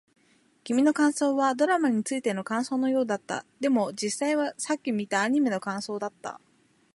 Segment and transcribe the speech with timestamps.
[0.63, 3.45] 君の感想はドラマについての感想のようだった。
[3.59, 6.41] でも、実際はさっき見たアニメの感想だった。